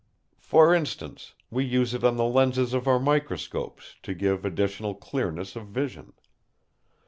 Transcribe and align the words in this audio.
For 0.39 0.73
instance, 0.73 1.35
we 1.51 1.63
use 1.63 1.93
it 1.93 2.03
on 2.03 2.17
the 2.17 2.23
lenses 2.23 2.73
of 2.73 2.87
our 2.87 2.99
microscopes 2.99 3.97
to 4.01 4.15
give 4.15 4.43
additional 4.45 4.95
clearness 4.95 5.55
of 5.55 5.67
vision. 5.67 6.13